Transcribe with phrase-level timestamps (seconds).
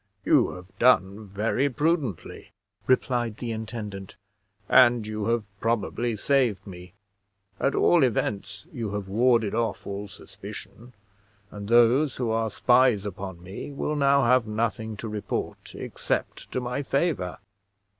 [0.25, 2.49] "You have done very prudently,"
[2.87, 4.17] replied the intendant,
[4.67, 6.93] "and you have probably saved me;
[7.59, 10.93] at all events, you have warded off all suspicion,
[11.51, 16.59] and those who are spies upon me will now have nothing to report, except to
[16.59, 17.37] my favor.